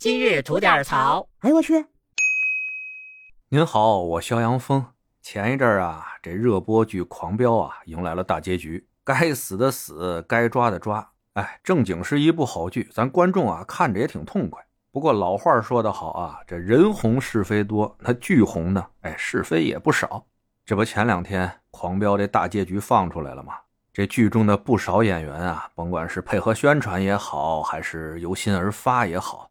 [0.00, 1.28] 今日吐点槽。
[1.40, 1.84] 哎呦我去！
[3.50, 4.86] 您好，我肖阳峰。
[5.20, 11.06] 前一阵儿啊，这热播剧《狂飙》啊，迎来了大结局，该死的死，该抓的抓。
[11.34, 14.64] 哎，正经是一部好剧，咱观众啊看着也挺痛快。
[14.90, 20.24] 不过老话说得好啊，这人红是非多，那剧红呢，哎，是非也不少。
[20.64, 23.52] 这不前两天《狂飙》这大结局放出来了吗？
[23.92, 29.49] 这剧中的不少演员啊，甭管是配合宣传也好，还是由心而发也好，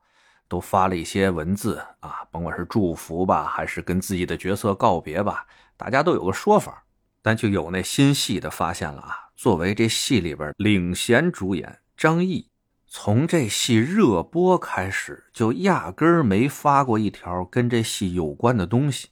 [0.50, 5.46] 都发了一些文字啊，甭管是祝福吧，还是跟自己的角色告别吧，
[5.78, 6.84] 大家都有个说法。
[7.21, 12.50] 但就有那心细的发现了啊，作为这戏里边领衔主演张译，
[12.88, 19.10] 从这戏热播开始，就压根儿没发过一条跟这戏有关的东西。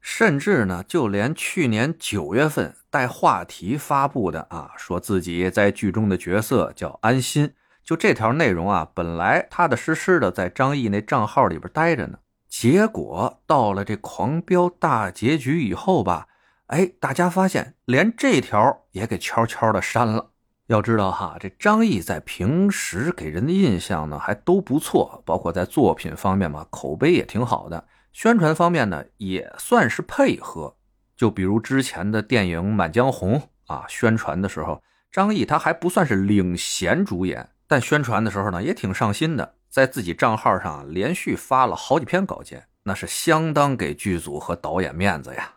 [0.00, 7.52] 甚至呢，就连去年九月份带话题发布的啊，说自己在剧中的角色叫安心，
[7.84, 12.18] 就这条内容啊，本来踏踏实实的在张译那账号里边待着呢，
[12.48, 16.28] 结果到了这狂飙大结局以后吧，
[16.66, 20.30] 哎，大家发现连这条也给悄悄的删了。
[20.68, 27.84] 要知道哈，这张译在平时给人的印象呢还都不错，包括在作品方面嘛，口碑也挺好的。
[28.12, 30.76] 宣传方面呢，也算是配合。
[31.16, 45.54] 就比如之前的电影《满江红》啊，宣传的时候，张译他还不算是领衔主演，但宣传的时候呢，也挺上心的，在自己账号上连续发了好几篇稿件，那是相当给剧组和导演面子呀。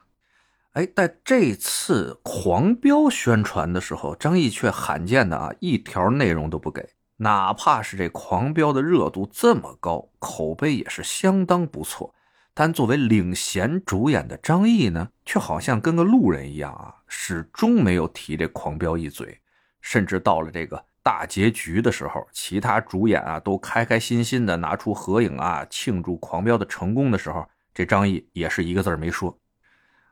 [0.72, 12.16] 哎，但这次《狂飙》宣传的时候，张译却罕见的啊，一条内容都不给，哪怕是这《狂飙》的热度这么高，口碑也是相当不错。
[12.54, 19.42] 但作为领衔主演的张译呢，却好像跟个路人一样啊，始终没有提这狂飙一嘴。
[19.82, 29.38] 甚至到了这个大结局的时候，其他主演啊都开开心心的拿出合影啊，庆祝狂飙的成功的时候，这张译也是一个字没说。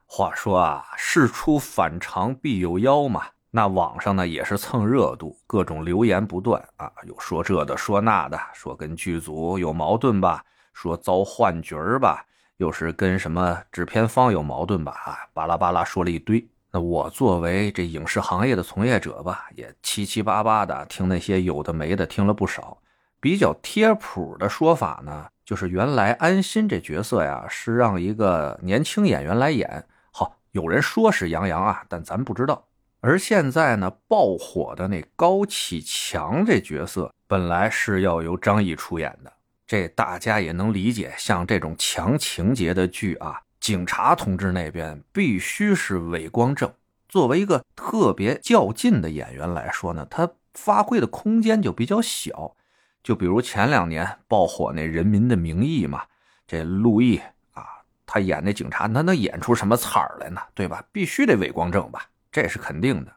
[0.06, 3.24] 话说啊，事出反常必有妖嘛。
[3.50, 12.24] 那网上呢也是蹭热度，各种留言不断啊，有说这的，说那的，说跟剧组有矛盾吧，说遭换角儿吧。
[12.58, 14.92] 又是跟什么制片方有矛盾吧？
[15.06, 16.48] 啊，巴拉巴拉说了一堆。
[16.76, 22.80] 那我作为这影视行业的从业者吧，也七七八八的听那些有的没的，听了不少。
[23.22, 29.86] 比较贴谱的说法呢，就是原来安心这角色呀，是让一个年轻演员来演。
[30.12, 32.66] 好，有人说是杨洋啊，但咱不知道。
[33.02, 39.32] 而现在呢，爆火的那高启强这角色，本来是要由张译出演的。
[39.68, 46.70] 这大家也能理解，像这种强情节的剧啊，警察同志那边必须是伪光正。
[47.08, 52.58] 作为一个特别较劲的演员来说呢，他发挥的空间就比较小。
[53.02, 56.04] 就比如前两年爆火那《人民的名义》嘛，
[56.46, 57.22] 这陆毅
[57.54, 57.64] 啊，
[58.06, 60.42] 他演那警察，他能演出什么彩儿来呢？
[60.54, 60.84] 对吧？
[60.92, 63.14] 必须得伪光正吧，这是肯定的。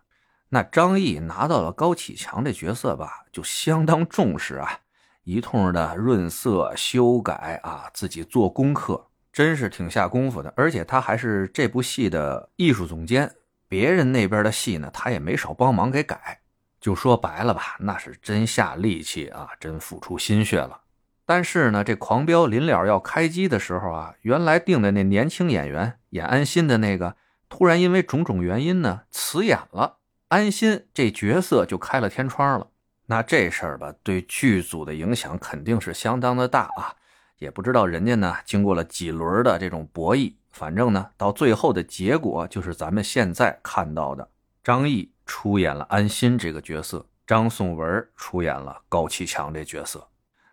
[0.51, 4.79] 那张译拿到了高启强这角色吧，就相当重视啊。
[5.25, 10.51] 一通的润色修改啊，自己做功课，真是挺下功夫的。
[10.57, 13.31] 而且他还是这部戏的艺术总监，
[13.69, 16.41] 别人那边的戏呢，他也没少帮忙给改。
[16.81, 20.81] 就说白了吧，那是真下力气啊，真付出心血了。
[21.27, 27.17] 但是呢，这狂飙临了要开机的时候啊，原来定的那年轻演员演安心的那个，
[27.51, 29.99] 突然因为种种原因呢辞演了，
[30.29, 32.69] 安心这角色就开了天窗了。
[33.05, 36.97] 那这事儿吧，对剧组的影响肯定是相当的大啊！
[37.39, 44.29] 也不知道人家呢，经过了几轮的这种博弈，反正呢，到最后的结果就是咱们现在看到的：
[44.65, 50.09] 张译出演了安心这个角色，张颂文出演了高启强这角色。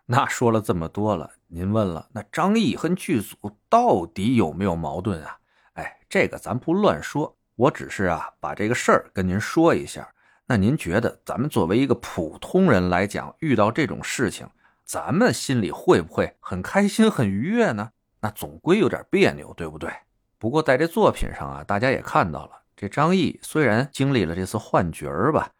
[0.06, 3.36] 那说了这么多了，您问了，那张译和剧组
[3.70, 5.38] 到底有没有矛盾啊？
[5.74, 10.06] 哎，这个咱不乱说，我只是啊，把这个事儿跟您说一下。
[10.46, 14.46] 那您觉得，咱们作为一个普通人来讲，遇到这种事情，
[14.84, 17.90] 咱们心里会不会很开心、很愉悦呢？
[18.20, 19.90] 那总归有点别扭，对不对？
[20.38, 25.50] 不过在这作品上啊，大家也看到了，这张译虽然经历了这次换角儿吧，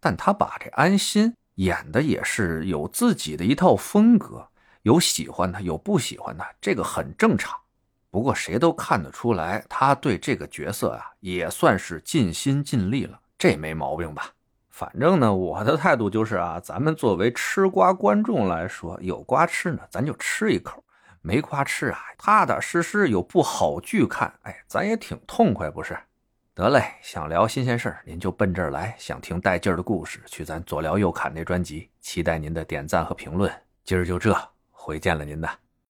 [0.00, 4.48] 但他把这安心演的也是有自己的一套风格，
[4.82, 7.56] 有喜欢的，有不喜欢的，这个很正常。
[8.10, 13.18] 不过谁都看得出来，他对这个角色啊，也算是尽心尽力了。
[13.38, 14.30] 这没毛病吧？
[14.72, 20.82] 反正呢，我的态度就是啊， 咱们作为吃瓜观众来说，有瓜吃呢，咱就吃一口；
[21.20, 25.96] 没瓜吃啊，踏踏实实有部好剧看，哎，咱也挺痛快，不是？
[26.54, 31.90] 得嘞，想聊新鲜事儿，您就奔这儿来；想听带劲儿的故事，去咱左聊右侃那专辑。
[32.00, 33.52] 期待您的点赞和评论。
[33.84, 34.34] 今儿就这，
[34.70, 35.48] 回见了您的。